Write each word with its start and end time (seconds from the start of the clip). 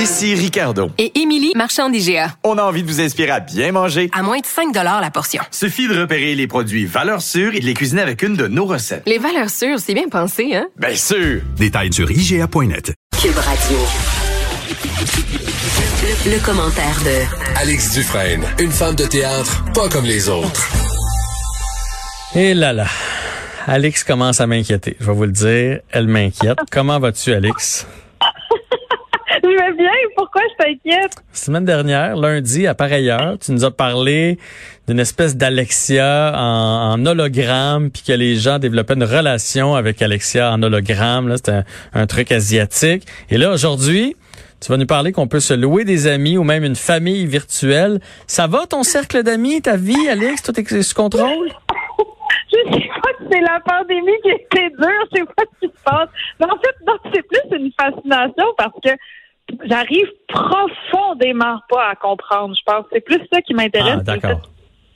Ici 0.00 0.34
Ricardo. 0.34 0.90
Et 0.96 1.20
Émilie, 1.20 1.52
marchand 1.54 1.90
d'IGA. 1.90 2.34
On 2.42 2.56
a 2.56 2.62
envie 2.62 2.82
de 2.82 2.88
vous 2.88 3.02
inspirer 3.02 3.32
à 3.32 3.40
bien 3.40 3.70
manger. 3.70 4.08
À 4.14 4.22
moins 4.22 4.38
de 4.38 4.46
5 4.46 4.74
la 4.74 5.10
portion. 5.10 5.42
Suffit 5.50 5.88
de 5.88 6.00
repérer 6.00 6.34
les 6.34 6.46
produits 6.46 6.86
valeurs 6.86 7.20
sûres 7.20 7.54
et 7.54 7.60
de 7.60 7.66
les 7.66 7.74
cuisiner 7.74 8.00
avec 8.00 8.22
une 8.22 8.34
de 8.34 8.46
nos 8.46 8.64
recettes. 8.64 9.02
Les 9.04 9.18
valeurs 9.18 9.50
sûres, 9.50 9.78
c'est 9.78 9.92
bien 9.92 10.08
pensé, 10.08 10.54
hein? 10.54 10.68
Bien 10.78 10.94
sûr! 10.96 11.42
Détails 11.58 11.92
sur 11.92 12.10
IGA.net. 12.10 12.94
Cube 13.20 13.36
Radio. 13.36 13.76
Le, 16.00 16.30
le 16.34 16.46
commentaire 16.46 16.98
de 17.04 17.58
Alex 17.60 17.92
Dufresne, 17.92 18.44
une 18.58 18.70
femme 18.70 18.94
de 18.94 19.04
théâtre 19.04 19.64
pas 19.74 19.90
comme 19.90 20.06
les 20.06 20.30
autres. 20.30 20.66
Et 22.34 22.54
là 22.54 22.72
là. 22.72 22.86
Alex 23.66 24.02
commence 24.04 24.40
à 24.40 24.46
m'inquiéter. 24.46 24.96
Je 24.98 25.04
vais 25.04 25.12
vous 25.12 25.24
le 25.24 25.32
dire. 25.32 25.80
Elle 25.90 26.06
m'inquiète. 26.08 26.56
Comment 26.72 26.98
vas-tu, 26.98 27.34
Alex? 27.34 27.86
Je 29.50 29.56
vais 29.56 29.72
bien. 29.76 29.90
Pourquoi 30.16 30.42
je 30.42 30.64
t'inquiète? 30.64 31.12
Semaine 31.32 31.64
dernière, 31.64 32.14
lundi, 32.14 32.68
à 32.68 32.74
pareille 32.74 33.10
heure, 33.10 33.36
tu 33.38 33.50
nous 33.50 33.64
as 33.64 33.72
parlé 33.72 34.38
d'une 34.86 35.00
espèce 35.00 35.36
d'Alexia 35.36 36.32
en, 36.36 36.92
en, 36.92 37.06
hologramme, 37.06 37.90
puis 37.90 38.02
que 38.06 38.12
les 38.12 38.36
gens 38.36 38.60
développaient 38.60 38.94
une 38.94 39.04
relation 39.04 39.74
avec 39.74 40.02
Alexia 40.02 40.52
en 40.52 40.62
hologramme. 40.62 41.26
Là, 41.26 41.36
c'était 41.36 41.52
un, 41.52 41.64
un 41.94 42.06
truc 42.06 42.30
asiatique. 42.30 43.06
Et 43.28 43.38
là, 43.38 43.50
aujourd'hui, 43.50 44.14
tu 44.60 44.70
vas 44.70 44.76
nous 44.76 44.86
parler 44.86 45.10
qu'on 45.10 45.26
peut 45.26 45.40
se 45.40 45.54
louer 45.54 45.84
des 45.84 46.06
amis 46.06 46.38
ou 46.38 46.44
même 46.44 46.62
une 46.62 46.76
famille 46.76 47.26
virtuelle. 47.26 47.98
Ça 48.28 48.46
va 48.46 48.66
ton 48.68 48.84
cercle 48.84 49.24
d'amis, 49.24 49.62
ta 49.62 49.76
vie, 49.76 50.08
Alex? 50.08 50.42
Tout 50.42 50.60
est 50.60 50.82
sous 50.82 50.94
contrôle? 50.94 51.48
Je 52.52 52.72
sais 52.72 52.88
pas 53.02 53.10
si 53.18 53.26
c'est 53.30 53.40
la 53.40 53.60
pandémie 53.60 54.20
qui 54.22 54.30
était 54.30 54.70
dure, 54.70 54.88
je 55.12 55.18
sais 55.18 55.24
pas 55.24 55.44
ce 55.54 55.66
qui 55.66 55.72
se 55.72 55.82
passe. 55.84 56.08
Mais 56.40 56.46
en 56.46 56.58
fait, 56.58 56.74
non, 56.86 56.94
c'est 57.14 57.22
plus 57.22 57.58
une 57.58 57.70
fascination 57.80 58.44
parce 58.56 58.74
que 58.84 58.90
j'arrive 59.64 60.08
profondément 60.28 61.58
pas 61.68 61.88
à 61.90 61.94
comprendre. 61.94 62.54
Je 62.56 62.62
pense 62.64 62.84
c'est 62.92 63.00
plus 63.00 63.20
ça 63.32 63.40
qui 63.42 63.54
m'intéresse. 63.54 63.98
Ah, 64.00 64.02
d'accord. 64.02 64.42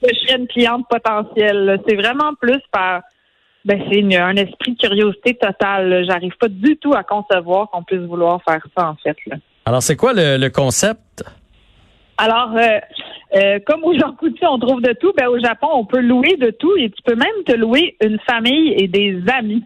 Que 0.01 0.09
je 0.13 0.19
serais 0.19 0.39
une 0.39 0.47
cliente 0.47 0.85
potentielle. 0.89 1.79
C'est 1.87 1.95
vraiment 1.95 2.33
plus 2.39 2.61
par 2.71 3.01
ben 3.63 3.81
c'est 3.89 4.15
un 4.17 4.35
esprit 4.35 4.73
de 4.73 4.77
curiosité 4.77 5.33
totale. 5.35 6.05
J'arrive 6.07 6.33
pas 6.39 6.47
du 6.47 6.77
tout 6.77 6.93
à 6.93 7.03
concevoir 7.03 7.69
qu'on 7.71 7.83
puisse 7.83 8.01
vouloir 8.01 8.41
faire 8.43 8.65
ça 8.77 8.89
en 8.89 8.95
fait. 8.95 9.17
Là. 9.25 9.37
Alors 9.65 9.81
c'est 9.81 9.95
quoi 9.95 10.13
le, 10.13 10.37
le 10.37 10.49
concept? 10.49 11.23
Alors, 12.17 12.55
euh, 12.55 12.79
euh, 13.35 13.59
comme 13.65 13.83
au 13.83 13.93
Jean 13.97 14.13
Coutu, 14.13 14.45
on 14.45 14.57
trouve 14.57 14.81
de 14.81 14.93
tout, 14.93 15.11
ben 15.17 15.27
au 15.27 15.39
Japon, 15.39 15.67
on 15.73 15.85
peut 15.85 15.99
louer 15.99 16.37
de 16.37 16.49
tout 16.51 16.75
et 16.77 16.89
tu 16.89 17.01
peux 17.03 17.15
même 17.15 17.43
te 17.45 17.53
louer 17.53 17.97
une 18.01 18.19
famille 18.19 18.73
et 18.77 18.87
des 18.87 19.21
amis. 19.27 19.63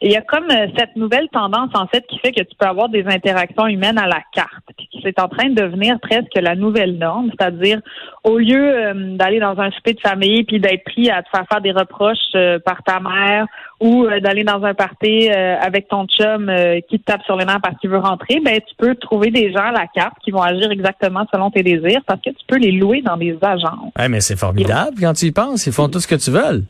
Il 0.00 0.12
y 0.12 0.16
a 0.16 0.20
comme 0.20 0.48
euh, 0.50 0.66
cette 0.76 0.94
nouvelle 0.94 1.28
tendance, 1.32 1.70
en 1.74 1.86
fait, 1.88 2.06
qui 2.06 2.18
fait 2.18 2.32
que 2.32 2.42
tu 2.42 2.54
peux 2.56 2.66
avoir 2.66 2.88
des 2.88 3.04
interactions 3.06 3.66
humaines 3.66 3.98
à 3.98 4.06
la 4.06 4.20
carte. 4.32 4.64
C'est 5.02 5.18
en 5.18 5.28
train 5.28 5.48
de 5.48 5.54
devenir 5.54 5.98
presque 6.00 6.36
la 6.36 6.54
nouvelle 6.54 6.98
norme, 6.98 7.30
c'est-à-dire 7.30 7.80
au 8.22 8.38
lieu 8.38 8.60
euh, 8.60 9.16
d'aller 9.16 9.40
dans 9.40 9.58
un 9.58 9.70
souper 9.72 9.94
de 9.94 10.00
famille 10.00 10.44
puis 10.44 10.60
d'être 10.60 10.84
pris 10.84 11.10
à 11.10 11.22
te 11.22 11.28
faire 11.30 11.44
faire 11.50 11.60
des 11.60 11.72
reproches 11.72 12.18
euh, 12.34 12.58
par 12.58 12.82
ta 12.84 13.00
mère 13.00 13.46
ou 13.80 14.06
d'aller 14.20 14.42
dans 14.42 14.62
un 14.64 14.74
party 14.74 15.30
avec 15.30 15.86
ton 15.86 16.04
chum 16.06 16.50
qui 16.90 16.98
te 16.98 17.04
tape 17.04 17.22
sur 17.22 17.36
les 17.36 17.44
mains 17.44 17.60
parce 17.62 17.78
qu'il 17.78 17.90
veut 17.90 17.98
rentrer, 17.98 18.40
ben 18.44 18.58
tu 18.58 18.74
peux 18.76 18.96
trouver 18.96 19.30
des 19.30 19.52
gens 19.52 19.66
à 19.66 19.70
la 19.70 19.86
carte 19.86 20.16
qui 20.24 20.32
vont 20.32 20.42
agir 20.42 20.68
exactement 20.72 21.24
selon 21.32 21.52
tes 21.52 21.62
désirs 21.62 22.00
parce 22.04 22.20
que 22.20 22.30
tu 22.30 22.44
peux 22.48 22.58
les 22.58 22.72
louer 22.72 23.02
dans 23.02 23.16
des 23.16 23.38
agences. 23.40 23.92
Mais 24.10 24.20
c'est 24.20 24.36
formidable 24.36 24.96
quand 25.00 25.12
tu 25.12 25.26
y 25.26 25.32
penses. 25.32 25.64
Ils 25.68 25.72
font 25.72 25.88
tout 25.88 26.00
ce 26.00 26.08
que 26.08 26.16
tu 26.16 26.32
veux. 26.32 26.64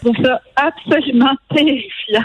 Trouve 0.00 0.16
ça 0.24 0.40
absolument 0.56 1.34
terrifiant. 1.54 2.24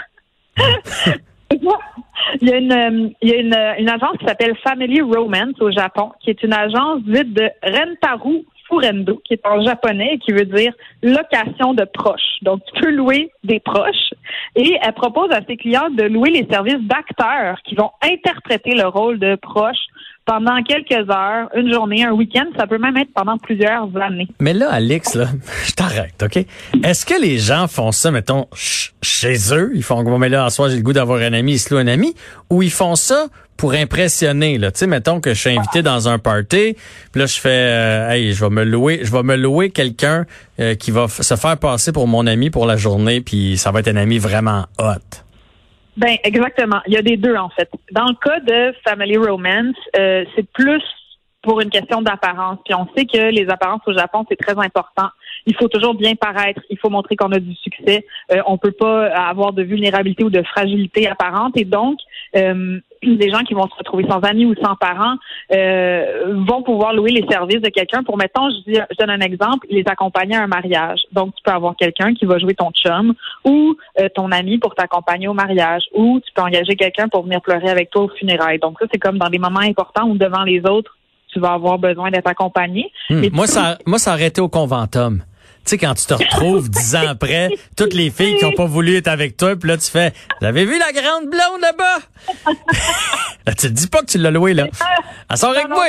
il 2.40 2.48
y 2.48 2.52
a, 2.52 2.56
une, 2.58 3.14
il 3.20 3.28
y 3.28 3.32
a 3.32 3.36
une, 3.36 3.56
une 3.78 3.88
agence 3.88 4.16
qui 4.18 4.26
s'appelle 4.26 4.56
Family 4.62 5.00
Romance 5.00 5.60
au 5.60 5.70
Japon, 5.70 6.12
qui 6.20 6.30
est 6.30 6.42
une 6.42 6.52
agence 6.52 7.02
dite 7.02 7.32
de 7.34 7.50
Rentaru 7.62 8.44
Furendo, 8.68 9.20
qui 9.24 9.34
est 9.34 9.46
en 9.46 9.62
japonais 9.62 10.14
et 10.14 10.18
qui 10.18 10.32
veut 10.32 10.46
dire 10.46 10.72
location 11.02 11.74
de 11.74 11.84
proches. 11.84 12.38
Donc, 12.42 12.60
tu 12.66 12.80
peux 12.80 12.90
louer 12.90 13.30
des 13.42 13.60
proches. 13.60 14.14
Et 14.56 14.78
elle 14.80 14.92
propose 14.92 15.30
à 15.32 15.40
ses 15.46 15.56
clients 15.56 15.90
de 15.90 16.04
louer 16.04 16.30
les 16.30 16.46
services 16.50 16.80
d'acteurs 16.80 17.58
qui 17.64 17.74
vont 17.74 17.90
interpréter 18.02 18.74
le 18.74 18.86
rôle 18.86 19.18
de 19.18 19.36
proches 19.36 19.86
pendant 20.24 20.62
quelques 20.62 21.10
heures, 21.10 21.48
une 21.54 21.72
journée, 21.72 22.04
un 22.04 22.12
week-end, 22.12 22.46
ça 22.58 22.66
peut 22.66 22.78
même 22.78 22.96
être 22.96 23.12
pendant 23.14 23.36
plusieurs 23.36 23.88
années. 24.00 24.28
Mais 24.40 24.54
là, 24.54 24.70
Alex, 24.70 25.14
là, 25.14 25.28
je 25.66 25.72
t'arrête, 25.72 26.22
OK? 26.22 26.44
Est-ce 26.82 27.04
que 27.04 27.20
les 27.20 27.38
gens 27.38 27.68
font 27.68 27.92
ça, 27.92 28.10
mettons, 28.10 28.46
ch 28.54 28.94
chez 29.02 29.36
eux? 29.52 29.72
Ils 29.74 29.82
font, 29.82 30.02
bon, 30.02 30.18
mais 30.18 30.30
là, 30.30 30.46
en 30.46 30.50
soir, 30.50 30.70
j'ai 30.70 30.76
le 30.76 30.82
goût 30.82 30.94
d'avoir 30.94 31.20
un 31.20 31.32
ami, 31.32 31.52
ils 31.52 31.58
se 31.58 31.72
louent 31.72 31.80
un 31.80 31.86
ami? 31.86 32.14
Ou 32.48 32.62
ils 32.62 32.70
font 32.70 32.96
ça 32.96 33.26
pour 33.56 33.74
impressionner, 33.74 34.58
là? 34.58 34.72
Tu 34.72 34.80
sais, 34.80 34.86
mettons 34.86 35.20
que 35.20 35.34
je 35.34 35.40
suis 35.40 35.50
invité 35.50 35.82
dans 35.82 36.08
un 36.08 36.18
party, 36.18 36.74
puis 37.12 37.20
là, 37.20 37.26
je 37.26 37.38
fais, 37.38 37.48
euh, 37.50 38.10
hey, 38.10 38.32
je 38.32 38.44
vais 38.44 38.50
me 38.50 38.64
louer, 38.64 39.00
je 39.02 39.12
vais 39.12 39.22
me 39.22 39.36
louer 39.36 39.70
quelqu'un 39.70 40.24
euh, 40.58 40.74
qui 40.74 40.90
va 40.90 41.06
se 41.08 41.36
faire 41.36 41.58
passer 41.58 41.92
pour 41.92 42.08
mon 42.08 42.26
ami 42.26 42.50
pour 42.50 42.66
la 42.66 42.76
journée, 42.76 43.20
puis 43.20 43.58
ça 43.58 43.70
va 43.70 43.80
être 43.80 43.88
un 43.88 43.96
ami 43.96 44.18
vraiment 44.18 44.66
hot. 44.78 45.23
Ben 45.96 46.16
exactement. 46.24 46.80
Il 46.86 46.92
y 46.92 46.96
a 46.96 47.02
des 47.02 47.16
deux 47.16 47.36
en 47.36 47.50
fait. 47.50 47.70
Dans 47.92 48.06
le 48.06 48.14
cas 48.14 48.40
de 48.40 48.74
Family 48.86 49.16
Romance, 49.16 49.76
euh, 49.96 50.24
c'est 50.34 50.48
plus 50.50 50.82
pour 51.42 51.60
une 51.60 51.70
question 51.70 52.02
d'apparence. 52.02 52.58
Puis 52.64 52.74
on 52.74 52.88
sait 52.96 53.04
que 53.04 53.30
les 53.30 53.48
apparences 53.48 53.82
au 53.86 53.92
Japon 53.92 54.24
c'est 54.28 54.36
très 54.36 54.58
important. 54.58 55.08
Il 55.46 55.54
faut 55.54 55.68
toujours 55.68 55.94
bien 55.94 56.14
paraître. 56.14 56.62
Il 56.70 56.78
faut 56.78 56.90
montrer 56.90 57.16
qu'on 57.16 57.30
a 57.32 57.38
du 57.38 57.54
succès. 57.54 58.06
Euh, 58.32 58.42
on 58.46 58.58
peut 58.58 58.72
pas 58.72 59.06
avoir 59.08 59.52
de 59.52 59.62
vulnérabilité 59.62 60.24
ou 60.24 60.30
de 60.30 60.42
fragilité 60.42 61.06
apparente. 61.06 61.56
Et 61.56 61.64
donc 61.64 61.98
euh, 62.36 62.80
des 63.06 63.30
gens 63.30 63.40
qui 63.40 63.54
vont 63.54 63.68
se 63.68 63.74
retrouver 63.76 64.04
sans 64.08 64.20
amis 64.20 64.46
ou 64.46 64.54
sans 64.62 64.74
parents 64.76 65.16
euh, 65.52 66.34
vont 66.48 66.62
pouvoir 66.62 66.92
louer 66.92 67.10
les 67.10 67.26
services 67.28 67.60
de 67.60 67.68
quelqu'un 67.68 68.02
pour, 68.02 68.16
mettons, 68.16 68.48
je, 68.50 68.72
dis, 68.72 68.78
je 68.90 68.96
donne 68.98 69.10
un 69.10 69.20
exemple, 69.20 69.66
les 69.70 69.84
accompagner 69.86 70.36
à 70.36 70.42
un 70.42 70.46
mariage. 70.46 71.00
Donc, 71.12 71.34
tu 71.34 71.42
peux 71.42 71.52
avoir 71.52 71.76
quelqu'un 71.76 72.14
qui 72.14 72.24
va 72.24 72.38
jouer 72.38 72.54
ton 72.54 72.70
chum 72.70 73.14
ou 73.44 73.76
euh, 74.00 74.08
ton 74.14 74.30
ami 74.32 74.58
pour 74.58 74.74
t'accompagner 74.74 75.28
au 75.28 75.34
mariage 75.34 75.82
ou 75.92 76.20
tu 76.24 76.32
peux 76.34 76.42
engager 76.42 76.76
quelqu'un 76.76 77.08
pour 77.08 77.22
venir 77.24 77.40
pleurer 77.40 77.68
avec 77.68 77.90
toi 77.90 78.02
au 78.02 78.08
funérailles. 78.08 78.58
Donc, 78.58 78.78
ça, 78.80 78.86
c'est 78.92 78.98
comme 78.98 79.18
dans 79.18 79.30
des 79.30 79.38
moments 79.38 79.60
importants 79.60 80.08
où 80.08 80.16
devant 80.16 80.42
les 80.42 80.60
autres, 80.66 80.96
tu 81.32 81.40
vas 81.40 81.52
avoir 81.52 81.78
besoin 81.78 82.10
d'être 82.10 82.28
accompagné. 82.28 82.90
Hum, 83.10 83.22
moi, 83.32 83.46
ça, 83.46 83.78
moi, 83.86 83.98
ça 83.98 84.14
aurait 84.14 84.28
été 84.28 84.40
au 84.40 84.48
conventum. 84.48 85.22
Tu 85.64 85.70
sais, 85.70 85.78
quand 85.78 85.94
tu 85.94 86.04
te 86.04 86.12
retrouves 86.12 86.68
dix 86.68 86.94
ans 86.94 87.08
après, 87.08 87.48
toutes 87.74 87.94
les 87.94 88.10
filles 88.10 88.36
qui 88.36 88.44
n'ont 88.44 88.52
pas 88.52 88.66
voulu 88.66 88.96
être 88.96 89.08
avec 89.08 89.38
toi, 89.38 89.56
puis 89.56 89.68
là, 89.68 89.78
tu 89.78 89.90
fais, 89.90 90.12
vous 90.40 90.46
avez 90.46 90.66
vu 90.66 90.78
la 90.78 90.92
grande 90.92 91.30
blonde 91.30 91.60
là-bas? 91.62 92.52
là, 93.46 93.54
tu 93.54 93.68
te 93.68 93.72
dis 93.72 93.88
pas 93.88 94.00
que 94.00 94.06
tu 94.06 94.18
l'as 94.18 94.30
loué, 94.30 94.52
là. 94.52 94.66
Elle 95.30 95.36
sort 95.38 95.50
avec 95.50 95.68
moi! 95.68 95.86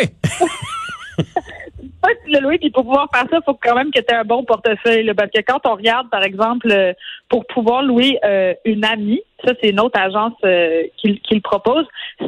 pas 2.01 2.13
que 2.13 2.25
tu 2.25 2.31
l'as 2.31 2.39
loué, 2.39 2.57
puis 2.57 2.69
pour 2.69 2.83
pouvoir 2.83 3.09
faire 3.13 3.25
ça, 3.29 3.37
il 3.37 3.43
faut 3.43 3.57
quand 3.61 3.75
même 3.75 3.91
que 3.91 3.99
tu 3.99 4.13
aies 4.13 4.17
un 4.17 4.23
bon 4.23 4.43
portefeuille. 4.43 5.03
Là, 5.03 5.13
parce 5.13 5.31
que 5.31 5.41
quand 5.41 5.59
on 5.65 5.75
regarde, 5.75 6.09
par 6.09 6.23
exemple, 6.23 6.71
euh, 6.71 6.93
pour 7.29 7.45
pouvoir 7.47 7.83
louer 7.83 8.17
euh, 8.23 8.53
une 8.63 8.85
amie, 8.85 9.21
ça, 9.43 9.53
c'est 9.61 9.69
une 9.69 9.79
autre 9.79 9.99
agence 9.99 10.33
euh, 10.45 10.83
qui, 10.97 11.19
qui 11.19 11.35
le 11.35 11.41
propose, 11.41 11.85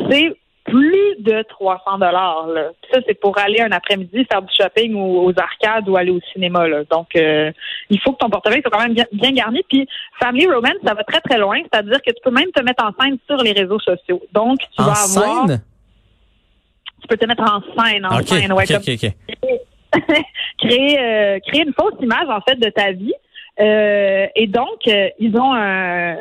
c'est 0.10 0.36
plus 0.68 1.16
de 1.20 1.44
300 1.44 1.98
dollars. 1.98 2.48
Ça, 2.92 3.00
c'est 3.08 3.20
pour 3.20 3.38
aller 3.38 3.62
un 3.62 3.72
après-midi 3.72 4.26
faire 4.30 4.42
du 4.42 4.54
shopping 4.54 4.94
ou 4.96 5.26
aux 5.26 5.34
arcades 5.40 5.88
ou 5.88 5.96
aller 5.96 6.12
au 6.12 6.20
cinéma. 6.34 6.68
Là. 6.68 6.84
Donc, 6.92 7.16
euh, 7.16 7.52
il 7.90 8.00
faut 8.02 8.12
que 8.12 8.18
ton 8.18 8.30
portefeuille 8.30 8.62
soit 8.62 8.70
quand 8.70 8.84
même 8.84 8.94
bien, 8.94 9.06
bien, 9.14 9.32
garni. 9.32 9.62
Puis, 9.68 9.88
Family 10.20 10.46
Romance, 10.46 10.76
ça 10.86 10.94
va 10.94 11.04
très, 11.04 11.22
très 11.22 11.40
loin. 11.40 11.58
C'est-à-dire 11.72 12.02
que 12.02 12.12
tu 12.12 12.22
peux 12.24 12.32
même 12.32 12.52
te 12.54 12.62
mettre 12.62 12.84
en 12.84 12.92
scène 13.02 13.18
sur 13.26 13.38
les 13.38 13.54
réseaux 13.54 13.80
sociaux. 13.80 14.22
Donc, 14.34 14.60
tu 14.60 14.82
en 14.82 14.84
vas 14.84 14.92
avoir... 14.92 15.48
Scène? 15.48 15.62
Tu 17.02 17.08
peux 17.08 17.18
te 17.18 17.26
mettre 17.26 17.44
en 17.44 17.62
scène, 17.82 18.06
en 18.06 18.20
okay, 18.20 18.42
scène. 18.42 18.52
Ouais, 18.52 18.64
okay, 18.64 18.74
comme... 18.74 18.94
okay, 18.94 19.14
créer, 20.58 21.00
euh, 21.00 21.40
créer 21.48 21.64
une 21.64 21.74
fausse 21.74 21.96
image, 22.02 22.28
en 22.30 22.42
fait, 22.42 22.56
de 22.56 22.70
ta 22.70 22.92
vie. 22.92 23.14
Euh, 23.60 24.28
et 24.36 24.48
donc, 24.48 24.88
euh, 24.88 25.10
ils 25.18 25.36
ont 25.38 25.54
un 25.54 26.18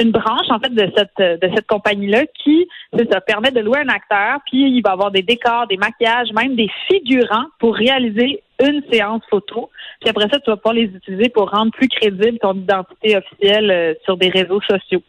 une 0.00 0.10
branche 0.10 0.48
en 0.50 0.58
fait 0.58 0.74
de 0.74 0.90
cette 0.96 1.40
de 1.40 1.50
cette 1.54 1.66
compagnie 1.66 2.08
là 2.08 2.24
qui 2.42 2.68
ça 3.10 3.20
permet 3.20 3.50
de 3.50 3.60
louer 3.60 3.80
un 3.80 3.88
acteur 3.88 4.38
puis 4.46 4.70
il 4.70 4.82
va 4.82 4.92
avoir 4.92 5.10
des 5.10 5.22
décors, 5.22 5.66
des 5.66 5.76
maquillages, 5.76 6.32
même 6.32 6.54
des 6.56 6.68
figurants 6.88 7.46
pour 7.58 7.74
réaliser 7.74 8.42
une 8.62 8.82
séance 8.92 9.22
photo. 9.30 9.70
Puis 10.00 10.10
après 10.10 10.28
ça, 10.28 10.38
tu 10.38 10.50
vas 10.50 10.56
pouvoir 10.56 10.74
les 10.74 10.84
utiliser 10.84 11.30
pour 11.30 11.50
rendre 11.50 11.72
plus 11.72 11.88
crédible 11.88 12.38
ton 12.38 12.54
identité 12.54 13.16
officielle 13.16 13.70
euh, 13.70 13.94
sur 14.04 14.18
des 14.18 14.28
réseaux 14.28 14.60
sociaux. 14.60 15.02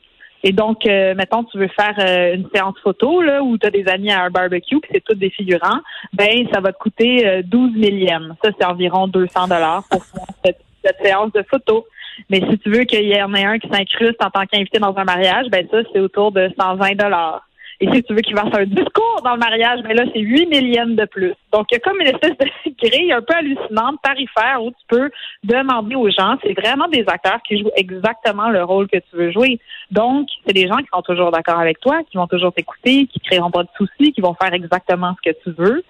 Et 0.44 0.52
donc, 0.52 0.86
euh, 0.86 1.14
mettons, 1.16 1.44
tu 1.44 1.58
veux 1.58 1.68
faire 1.68 1.96
euh, 2.00 2.36
une 2.36 2.48
séance 2.54 2.76
photo 2.82 3.22
là 3.22 3.44
où 3.44 3.58
tu 3.58 3.68
as 3.68 3.70
des 3.70 3.88
amis 3.88 4.12
à 4.12 4.24
un 4.24 4.30
barbecue, 4.30 4.80
puis 4.80 4.92
c'est 4.94 5.04
tous 5.04 5.16
des 5.16 5.30
figurants, 5.30 5.80
ben 6.14 6.48
ça 6.52 6.60
va 6.62 6.74
te 6.74 6.80
coûter 6.80 7.28
euh, 7.28 7.42
12 7.46 7.74
millièmes. 7.76 8.36
Ça, 8.44 8.50
c'est 8.58 8.66
environ 8.66 9.08
200 9.08 9.48
dollars 9.48 9.84
pour 9.90 10.04
faire 10.04 10.54
cette 10.84 10.98
séance 11.04 11.32
de 11.34 11.44
photo. 11.44 11.86
Mais 12.30 12.42
si 12.50 12.58
tu 12.60 12.70
veux 12.70 12.84
qu'il 12.84 13.08
y 13.08 13.22
en 13.22 13.34
ait 13.34 13.44
un 13.46 13.60
qui 13.60 13.68
s'incruste 13.70 14.24
en 14.24 14.30
tant 14.30 14.46
qu'invité 14.46 14.80
dans 14.80 14.96
un 14.96 15.04
mariage, 15.04 15.48
ben 15.52 15.68
ça, 15.72 15.78
c'est 15.92 16.00
autour 16.00 16.32
de 16.32 16.50
120 16.60 16.96
dollars. 16.96 17.42
Et 17.84 17.92
si 17.92 18.04
tu 18.04 18.14
veux 18.14 18.22
qu'il 18.22 18.36
fasse 18.38 18.54
un 18.54 18.66
discours 18.66 19.22
dans 19.24 19.34
le 19.34 19.40
mariage, 19.40 19.80
mais 19.84 19.96
là, 19.96 20.04
c'est 20.14 20.20
8 20.20 20.46
millièmes 20.46 20.96
de 20.96 21.06
plus. 21.06 21.34
Donc, 21.52 21.66
il 21.72 21.74
y 21.74 21.78
a 21.78 21.80
comme 21.80 22.00
une 22.00 22.10
espèce 22.10 22.38
de 22.38 22.46
grille 22.80 23.12
un 23.12 23.22
peu 23.24 23.34
hallucinante, 23.34 23.96
tarifaire, 24.04 24.62
où 24.62 24.70
tu 24.70 24.86
peux 24.88 25.10
demander 25.44 25.96
aux 25.96 26.08
gens. 26.12 26.38
C'est 26.44 26.54
vraiment 26.54 26.88
des 26.90 27.04
acteurs 27.08 27.40
qui 27.48 27.58
jouent 27.58 27.72
exactement 27.76 28.50
le 28.50 28.64
rôle 28.64 28.88
que 28.88 28.98
tu 28.98 29.16
veux 29.16 29.32
jouer. 29.32 29.60
Donc, 29.90 30.28
c'est 30.46 30.54
des 30.54 30.68
gens 30.68 30.78
qui 30.78 30.90
sont 30.94 31.02
toujours 31.02 31.32
d'accord 31.32 31.58
avec 31.58 31.80
toi, 31.80 32.02
qui 32.12 32.18
vont 32.18 32.28
toujours 32.28 32.54
t'écouter, 32.54 33.08
qui 33.12 33.20
créeront 33.20 33.50
pas 33.50 33.64
de 33.64 33.70
soucis, 33.76 34.14
qui 34.14 34.22
vont 34.22 34.36
faire 34.40 34.54
exactement 34.54 35.16
ce 35.24 35.32
que 35.32 35.36
tu 35.44 35.50
veux. 35.58 35.84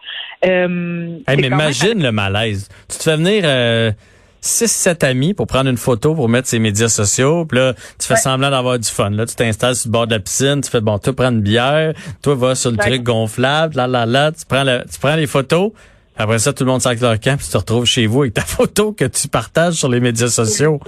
Euh, 0.46 1.18
Hey, 1.28 1.36
mais 1.36 1.50
même- 1.50 1.60
imagine 1.60 2.02
le 2.02 2.12
malaise. 2.14 2.70
Tu 2.90 3.00
te 3.00 3.04
fais 3.04 3.18
venir 3.18 3.44
euh, 3.46 3.92
6-7 4.42 5.04
amis 5.06 5.34
pour 5.34 5.48
prendre 5.48 5.70
une 5.70 5.78
photo 5.78 6.16
pour 6.16 6.28
mettre 6.30 6.48
ses 6.48 6.60
médias 6.60 6.88
sociaux. 6.90 7.46
Puis 7.46 7.60
là, 7.60 7.74
tu 8.00 8.08
fais 8.08 8.16
Ouais. 8.16 8.20
semblant 8.20 8.50
d'avoir 8.50 8.80
du 8.80 8.90
fun. 8.90 9.10
Là, 9.12 9.26
tu 9.26 9.36
t'installes 9.36 9.76
sur 9.76 9.88
le 9.90 9.92
bord 9.92 10.08
de 10.08 10.14
la 10.14 10.20
piscine. 10.20 10.62
Tu 10.62 10.70
fais, 10.70 10.82
bon, 10.82 10.98
toi, 10.98 11.14
prends 11.14 11.30
une 11.32 11.42
bière. 11.42 11.94
Toi, 12.24 12.36
va 12.36 12.56
sur 12.56 12.72
le 12.72 12.78
Ouais. 12.78 12.90
truc 12.90 13.04
gonflable. 13.04 13.76
Là, 13.76 13.88
là, 13.88 14.06
là. 14.06 14.32
Tu 14.32 14.46
prends, 14.48 14.64
le, 14.64 14.84
tu 14.92 15.00
prends 15.00 15.16
les 15.16 15.28
photos. 15.28 15.72
Après 16.18 16.40
ça, 16.40 16.54
tout 16.54 16.64
le 16.66 16.72
monde 16.72 16.82
sac 16.82 17.00
leur 17.00 17.20
camp. 17.20 17.38
Puis 17.38 17.46
tu 17.46 17.52
te 17.52 17.58
retrouves 17.58 17.86
chez 17.86 18.08
vous 18.08 18.22
avec 18.22 18.34
ta 18.34 18.42
photo 18.46 18.94
que 18.94 19.06
tu 19.06 19.28
partages 19.28 19.74
sur 19.76 19.90
les 19.90 20.00
médias 20.00 20.28
sociaux. 20.28 20.80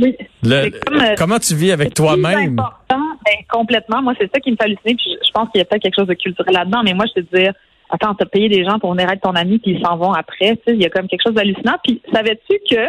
Oui. 0.00 0.14
Le- 0.42 0.62
C'est 0.64 0.84
comme, 0.84 1.00
euh, 1.00 1.14
comment 1.16 1.38
tu 1.38 1.54
vis 1.54 1.72
avec 1.72 1.94
toi-même? 1.94 2.56
ben, 2.88 3.32
complètement. 3.50 4.02
Moi, 4.02 4.12
c'est 4.20 4.30
ça 4.32 4.38
qui 4.40 4.52
me 4.52 4.56
fait 4.56 4.64
halluciner. 4.64 4.94
Puis 4.94 5.06
je, 5.20 5.26
je 5.26 5.32
pense 5.32 5.48
qu'il 5.50 5.58
y 5.58 5.62
a 5.62 5.64
peut-être 5.64 5.82
quelque 5.82 5.96
chose 5.96 6.06
de 6.06 6.14
culturel 6.14 6.54
là-dedans. 6.54 6.82
Mais 6.84 6.94
moi, 6.94 7.06
je 7.08 7.20
te 7.20 7.36
dire, 7.36 7.52
attends, 7.90 8.14
t'as 8.14 8.26
payé 8.26 8.48
des 8.48 8.64
gens 8.64 8.78
pour 8.78 8.92
venir 8.92 9.10
être 9.10 9.20
ton 9.22 9.34
ami, 9.34 9.58
puis 9.58 9.72
ils 9.72 9.82
s'en 9.84 9.96
vont 9.96 10.12
après. 10.12 10.56
Tu 10.56 10.62
sais, 10.66 10.74
il 10.74 10.82
y 10.82 10.86
a 10.86 10.90
comme 10.90 11.08
quelque 11.08 11.22
chose 11.26 11.34
d'hallucinant. 11.34 11.76
Puis 11.84 12.00
savais-tu 12.12 12.58
que 12.70 12.82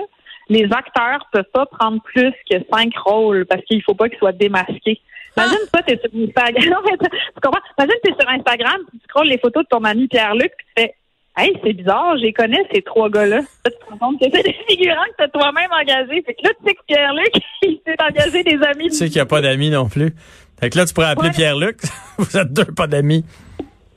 les 0.50 0.66
acteurs 0.66 1.28
peuvent 1.32 1.44
pas 1.54 1.66
prendre 1.66 2.02
plus 2.04 2.32
que 2.50 2.58
cinq 2.72 2.98
rôles 3.06 3.46
parce 3.46 3.62
qu'il 3.64 3.82
faut 3.84 3.96
pas 3.96 4.10
qu'ils 4.10 4.20
soient 4.20 4.32
démasqués? 4.32 5.00
Imagine 5.36 5.58
toi, 5.72 5.82
t'es 5.86 6.00
sur 6.00 6.10
Instagram. 6.20 6.70
Non, 6.72 6.78
mais 6.86 6.98
tu 6.98 7.42
comprends? 7.42 7.62
Imagine 7.78 8.00
t'es 8.04 8.14
sur 8.20 8.30
Instagram, 8.30 8.78
tu 8.92 8.98
scrolles 9.08 9.28
les 9.28 9.38
photos 9.38 9.64
de 9.64 9.68
ton 9.70 9.84
ami 9.84 10.08
Pierre-Luc, 10.08 10.52
puis 10.58 10.66
tu 10.76 10.84
fais 10.84 10.94
Hey, 11.40 11.56
c'est 11.64 11.74
bizarre, 11.74 12.16
les 12.16 12.34
connais, 12.34 12.66
ces 12.74 12.82
trois 12.82 13.12
gars-là. 13.12 13.42
Là, 13.42 13.44
tu 13.66 13.70
te 13.72 13.86
rends 13.92 13.98
compte 14.00 14.20
que 14.20 14.26
c'est 14.34 14.42
des 14.44 14.56
figurants 14.68 15.04
que 15.12 15.18
t'as 15.20 15.28
toi-même 15.28 15.70
engagés. 15.72 16.24
Fait 16.24 16.34
que 16.34 16.42
là, 16.44 16.50
tu 16.60 16.66
sais 16.68 16.74
que 16.74 16.80
Pierre-Luc, 16.88 17.32
il 17.62 17.80
s'est 17.86 17.96
engagé 18.02 18.44
des 18.44 18.58
amis. 18.66 18.86
Tu 18.88 18.94
sais 18.96 19.06
qu'il 19.06 19.18
n'y 19.18 19.22
a 19.22 19.28
pas 19.28 19.42
d'amis 19.42 19.70
non 19.70 19.88
plus. 19.88 20.16
Fait 20.60 20.72
que 20.72 20.78
là, 20.80 20.86
tu 20.88 20.96
pourrais 20.96 21.10
appeler 21.10 21.28
Ouais. 21.28 21.36
Pierre-Luc. 21.36 21.78
Vous 22.18 22.36
êtes 22.38 22.52
deux 22.52 22.66
pas 22.66 22.88
d'amis. 22.88 23.24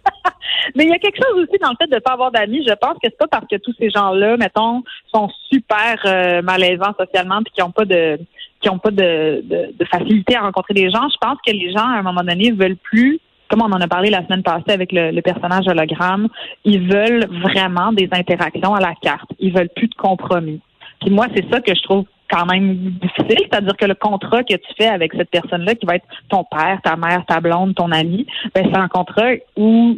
Mais 0.74 0.84
il 0.84 0.90
y 0.90 0.94
a 0.94 0.98
quelque 0.98 1.16
chose 1.16 1.42
aussi 1.42 1.58
dans 1.60 1.70
le 1.70 1.76
fait 1.80 1.88
de 1.88 1.94
ne 1.94 2.00
pas 2.00 2.12
avoir 2.12 2.30
d'amis. 2.30 2.64
Je 2.66 2.74
pense 2.74 2.94
que 2.94 3.04
c'est 3.04 3.18
pas 3.18 3.28
parce 3.28 3.46
que 3.46 3.56
tous 3.56 3.74
ces 3.78 3.90
gens-là, 3.90 4.36
mettons, 4.36 4.82
sont 5.12 5.28
super 5.50 5.96
euh, 6.04 6.42
malaisants 6.42 6.94
socialement 6.98 7.42
puis 7.42 7.52
qui 7.54 7.60
n'ont 7.60 7.70
pas 7.70 7.84
de 7.84 8.18
qui 8.60 8.68
ont 8.68 8.78
pas 8.78 8.90
de, 8.90 9.42
facilité 9.90 10.36
à 10.36 10.42
rencontrer 10.42 10.74
des 10.74 10.90
gens. 10.90 11.08
Je 11.08 11.16
pense 11.18 11.38
que 11.46 11.50
les 11.50 11.72
gens, 11.72 11.86
à 11.86 11.98
un 11.98 12.02
moment 12.02 12.22
donné, 12.22 12.50
veulent 12.50 12.76
plus, 12.76 13.18
comme 13.48 13.62
on 13.62 13.72
en 13.72 13.80
a 13.80 13.88
parlé 13.88 14.10
la 14.10 14.22
semaine 14.26 14.42
passée 14.42 14.70
avec 14.70 14.92
le, 14.92 15.12
le 15.12 15.22
personnage 15.22 15.66
hologramme, 15.66 16.28
ils 16.64 16.86
veulent 16.86 17.26
vraiment 17.42 17.90
des 17.92 18.08
interactions 18.12 18.74
à 18.74 18.80
la 18.80 18.94
carte. 19.00 19.30
Ils 19.38 19.54
veulent 19.54 19.70
plus 19.74 19.88
de 19.88 19.94
compromis. 19.94 20.60
Puis 21.00 21.10
moi, 21.10 21.26
c'est 21.34 21.50
ça 21.50 21.60
que 21.60 21.74
je 21.74 21.82
trouve 21.82 22.04
quand 22.30 22.46
même 22.46 22.74
difficile, 23.00 23.46
c'est-à-dire 23.50 23.76
que 23.76 23.86
le 23.86 23.94
contrat 23.94 24.42
que 24.44 24.54
tu 24.54 24.74
fais 24.76 24.88
avec 24.88 25.12
cette 25.14 25.30
personne-là, 25.30 25.74
qui 25.74 25.86
va 25.86 25.96
être 25.96 26.06
ton 26.28 26.44
père, 26.44 26.80
ta 26.82 26.96
mère, 26.96 27.24
ta 27.26 27.40
blonde, 27.40 27.74
ton 27.74 27.90
ami, 27.90 28.26
ben 28.54 28.68
c'est 28.70 28.78
un 28.78 28.88
contrat 28.88 29.32
où 29.56 29.96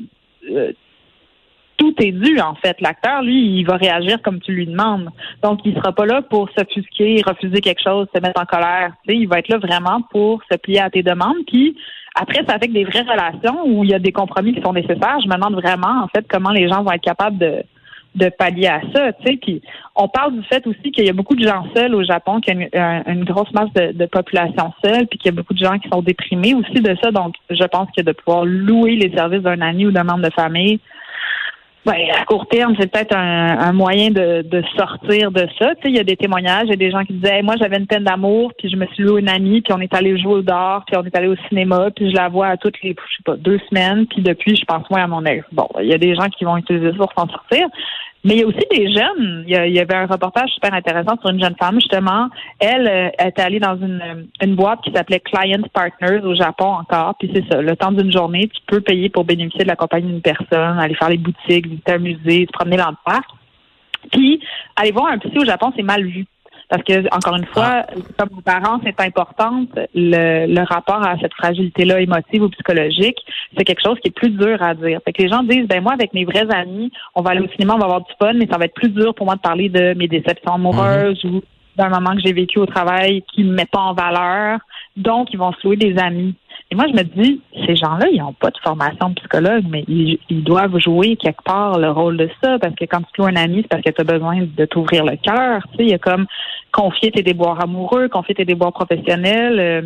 euh, 0.51 0.73
tout 1.77 1.95
est 2.01 2.13
dû, 2.13 2.39
en 2.41 2.55
fait. 2.55 2.81
L'acteur, 2.81 3.23
lui, 3.23 3.59
il 3.59 3.65
va 3.65 3.77
réagir 3.77 4.21
comme 4.23 4.41
tu 4.41 4.53
lui 4.53 4.67
demandes. 4.67 5.09
Donc, 5.43 5.61
il 5.65 5.75
sera 5.75 5.93
pas 5.93 6.07
là 6.07 6.23
pour 6.23 6.49
s'offusquer, 6.57 7.23
refuser 7.27 7.61
quelque 7.61 7.83
chose, 7.83 8.07
se 8.15 8.21
mettre 8.21 8.41
en 8.41 8.45
colère. 8.45 8.93
Tu 9.05 9.13
sais, 9.13 9.19
il 9.19 9.27
va 9.27 9.41
être 9.41 9.49
là 9.49 9.59
vraiment 9.59 10.01
pour 10.11 10.43
se 10.51 10.57
plier 10.59 10.81
à 10.81 10.91
tes 10.91 11.03
demandes. 11.03 11.45
Puis, 11.47 11.77
après, 12.15 12.45
ça 12.47 12.59
fait 12.59 12.69
que 12.69 12.73
des 12.73 12.85
vraies 12.85 13.03
relations 13.03 13.67
où 13.67 13.85
il 13.85 13.91
y 13.91 13.95
a 13.95 13.99
des 13.99 14.13
compromis 14.13 14.55
qui 14.55 14.63
sont 14.63 14.73
nécessaires. 14.73 15.19
Je 15.23 15.29
me 15.29 15.35
demande 15.35 15.55
vraiment, 15.55 16.05
en 16.05 16.09
fait, 16.09 16.25
comment 16.29 16.51
les 16.51 16.69
gens 16.69 16.83
vont 16.83 16.93
être 16.93 17.03
capables 17.03 17.39
de, 17.39 17.65
de 18.15 18.29
pallier 18.29 18.67
à 18.69 18.81
ça, 18.95 19.13
tu 19.15 19.39
sais. 19.45 19.63
On 19.97 20.07
parle 20.09 20.35
du 20.35 20.43
fait 20.45 20.67
aussi 20.67 20.91
qu'il 20.93 21.07
y 21.07 21.09
a 21.09 21.15
beaucoup 21.15 21.35
de 21.35 21.47
gens 21.47 21.65
seuls 21.75 21.95
au 21.95 22.05
Japon, 22.05 22.41
qu'il 22.41 22.55
y 22.55 22.59
a 22.59 22.61
une, 22.63 22.69
un- 23.09 23.13
une 23.13 23.25
grosse 23.25 23.51
masse 23.53 23.73
de, 23.75 23.93
de 23.93 24.07
population 24.07 24.73
seule, 24.85 25.07
puis 25.07 25.19
qu'il 25.19 25.31
y 25.31 25.35
a 25.35 25.37
beaucoup 25.37 25.55
de 25.55 25.65
gens 25.65 25.79
qui 25.79 25.89
sont 25.89 26.03
déprimés 26.03 26.55
aussi 26.55 26.81
de 26.83 26.95
ça. 27.03 27.11
Donc, 27.11 27.35
je 27.49 27.65
pense 27.65 27.89
que 27.97 28.03
de 28.03 28.13
pouvoir 28.13 28.45
louer 28.45 28.97
les 28.97 29.11
services 29.17 29.43
d'un 29.43 29.61
ami 29.61 29.87
ou 29.87 29.93
d'un 29.93 30.05
membre 30.05 30.29
de 30.29 30.33
famille, 30.35 30.79
ben, 31.85 31.95
à 32.17 32.25
court 32.25 32.47
terme, 32.47 32.75
c'est 32.79 32.91
peut-être 32.91 33.17
un, 33.17 33.59
un 33.59 33.73
moyen 33.73 34.11
de, 34.11 34.43
de 34.43 34.63
sortir 34.77 35.33
de 35.33 35.49
ça. 35.59 35.75
Tu 35.77 35.83
sais, 35.83 35.89
il 35.89 35.97
y 35.97 35.99
a 35.99 36.05
des 36.05 36.17
témoignages, 36.17 36.65
il 36.67 36.71
y 36.71 36.75
a 36.75 36.77
des 36.77 36.91
gens 36.93 37.05
qui 37.05 37.15
disaient, 37.15 37.43
moi, 37.43 37.57
j'avais 37.61 37.77
une 37.77 37.89
peine 37.89 38.05
d'amour, 38.05 38.53
puis 38.57 38.71
je 38.71 38.77
me 38.77 38.87
suis 38.87 39.03
loué 39.03 39.21
une 39.21 39.29
amie, 39.29 39.63
puis 39.63 39.73
on 39.73 39.81
est 39.81 39.93
allé 39.93 40.17
jouer 40.17 40.35
au 40.35 40.43
dehors, 40.43 40.85
puis 40.87 40.97
on 40.97 41.05
est 41.05 41.17
allé 41.17 41.27
au 41.27 41.37
cinéma, 41.49 41.91
puis 41.95 42.11
je 42.11 42.17
la 42.17 42.29
vois 42.29 42.49
à 42.49 42.57
toutes 42.57 42.81
les, 42.83 42.91
je 42.91 43.17
sais 43.17 43.23
pas, 43.25 43.37
deux 43.37 43.59
semaines, 43.69 44.07
puis 44.07 44.23
depuis, 44.23 44.55
je 44.55 44.65
pense 44.65 44.89
moins 44.91 45.03
à 45.03 45.07
mon 45.09 45.25
ex. 45.25 45.45
Bon, 45.51 45.69
il 45.81 45.89
y 45.89 45.95
a 45.95 45.99
des 45.99 46.15
gens 46.15 46.29
qui 46.29 46.45
vont 46.45 46.57
utiliser 46.57 46.93
ça 46.93 46.99
pour 46.99 47.13
s'en 47.17 47.29
sortir. 47.29 47.67
Mais 48.25 48.35
il 48.35 48.41
y 48.41 48.43
a 48.45 48.47
aussi 48.47 48.67
des 48.71 48.93
jeunes. 48.93 49.45
Il 49.47 49.53
y, 49.53 49.57
a- 49.57 49.67
il 49.67 49.75
y 49.75 49.81
avait 49.81 49.95
un 49.97 50.07
reportage 50.07 50.51
super 50.51 50.73
intéressant 50.73 51.17
sur 51.21 51.31
une 51.31 51.41
jeune 51.43 51.57
femme, 51.59 51.75
justement. 51.81 52.29
Elle, 52.61 52.87
euh, 52.87 53.09
était 53.27 53.43
allée 53.43 53.59
dans 53.59 53.77
une, 53.77 54.29
une 54.41 54.55
boîte 54.55 54.81
qui 54.83 54.93
s'appelait 54.93 55.19
Client 55.21 55.63
Partners 55.73 56.21
au 56.25 56.35
Japon 56.35 56.67
encore. 56.67 57.17
Puis 57.19 57.31
c'est 57.35 57.45
ça, 57.51 57.61
le 57.61 57.75
temps 57.75 57.91
d'une 57.91 58.13
journée, 58.13 58.49
tu 58.49 58.61
peux 58.67 58.81
payer 58.81 59.09
pour 59.09 59.25
bénéficier 59.25 59.65
de 59.65 59.69
la 59.69 59.77
compagnie 59.77 60.07
d'une 60.13 60.23
personne, 60.23 60.79
aller 60.79 60.95
faire 60.95 61.09
les 61.09 61.19
boutiques, 61.19 61.67
visiter 61.67 61.93
un 61.93 61.99
musée, 61.99 62.47
se 62.47 62.53
promener 62.53 62.77
dans 62.77 62.91
le 62.91 62.97
parc. 63.05 63.29
Puis 64.13 64.41
aller 64.77 64.93
voir 64.93 65.07
un 65.07 65.19
psy 65.19 65.39
au 65.39 65.45
Japon, 65.45 65.73
c'est 65.77 65.83
mal 65.83 66.05
vu. 66.05 66.25
Parce 66.73 66.85
que, 66.85 67.05
encore 67.15 67.37
une 67.37 67.45
fois, 67.45 67.83
comme 68.19 68.31
vos 68.31 68.41
parents, 68.41 68.81
c'est 68.83 68.99
importante, 68.99 69.69
le, 69.95 70.47
le 70.47 70.63
rapport 70.63 71.07
à 71.07 71.19
cette 71.21 71.35
fragilité-là 71.35 72.01
émotive 72.01 72.45
ou 72.45 72.49
psychologique, 72.49 73.19
c'est 73.55 73.65
quelque 73.65 73.83
chose 73.85 73.99
qui 74.01 74.09
est 74.09 74.15
plus 74.15 74.31
dur 74.31 74.57
à 74.63 74.75
dire. 74.75 74.99
Fait 75.05 75.13
que 75.13 75.21
les 75.21 75.29
gens 75.29 75.43
disent, 75.43 75.69
ben 75.69 75.83
moi, 75.83 75.93
avec 75.93 76.15
mes 76.15 76.25
vrais 76.25 76.51
amis, 76.51 76.91
on 77.15 77.21
va 77.21 77.33
aller 77.33 77.43
au 77.43 77.49
cinéma, 77.49 77.75
on 77.75 77.79
va 77.79 77.85
avoir 77.85 78.01
du 78.01 78.13
fun, 78.19 78.33
mais 78.33 78.49
ça 78.51 78.57
va 78.57 78.65
être 78.65 78.75
plus 78.75 78.89
dur 78.89 79.15
pour 79.15 79.27
moi 79.27 79.37
de 79.37 79.43
parler 79.43 79.69
de 79.69 79.93
mes 79.99 80.09
déceptions 80.09 80.55
amoureuses 80.55 81.23
ou 81.27 81.43
d'un 81.77 81.89
moment 81.89 82.15
que 82.15 82.21
j'ai 82.25 82.33
vécu 82.33 82.59
au 82.59 82.67
travail 82.67 83.23
qui 83.33 83.45
me 83.45 83.53
met 83.53 83.67
pas 83.67 83.81
en 83.81 83.95
valeur. 83.95 84.61
Donc, 84.97 85.33
ils 85.33 85.39
vont 85.39 85.53
se 85.53 85.67
louer 85.67 85.77
des 85.77 85.99
amis. 85.99 86.35
Et 86.71 86.75
moi, 86.75 86.87
je 86.89 86.95
me 86.95 87.03
dis, 87.03 87.41
ces 87.67 87.77
gens-là, 87.77 88.07
ils 88.11 88.19
n'ont 88.19 88.33
pas 88.33 88.51
de 88.51 88.59
formation 88.63 89.13
psychologue, 89.15 89.65
mais 89.69 89.85
ils, 89.89 90.19
ils 90.31 90.43
doivent 90.43 90.79
jouer 90.79 91.17
quelque 91.17 91.43
part 91.45 91.79
le 91.79 91.91
rôle 91.91 92.17
de 92.17 92.31
ça, 92.43 92.59
parce 92.59 92.75
que 92.75 92.85
quand 92.87 93.01
tu 93.01 93.21
loues 93.21 93.27
un 93.27 93.37
ami, 93.37 93.59
c'est 93.63 93.69
parce 93.69 93.83
que 93.83 93.91
tu 93.91 94.01
as 94.01 94.05
besoin 94.05 94.47
de 94.57 94.65
t'ouvrir 94.65 95.05
le 95.05 95.17
cœur. 95.17 95.63
Tu 95.73 95.77
sais, 95.77 95.85
il 95.85 95.91
y 95.91 95.95
a 95.95 95.99
comme 95.99 96.27
confier 96.73 97.11
tes 97.11 97.23
déboires 97.23 97.61
amoureux, 97.63 98.09
confier 98.09 98.35
tes 98.35 98.47
déboires 98.47 98.73
professionnels. 98.73 99.61
euh, 99.61 99.83